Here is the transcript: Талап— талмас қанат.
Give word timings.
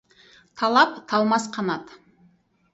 Талап— 0.61 0.91
талмас 1.13 1.45
қанат. 1.59 1.85